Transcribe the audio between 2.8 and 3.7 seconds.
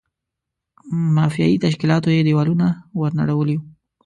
ور نړولي.